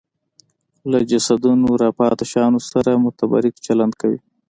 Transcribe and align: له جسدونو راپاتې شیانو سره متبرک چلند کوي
له 0.91 0.99
جسدونو 1.09 1.67
راپاتې 1.83 2.25
شیانو 2.31 2.59
سره 2.71 2.91
متبرک 3.05 3.53
چلند 3.65 3.93
کوي 4.01 4.19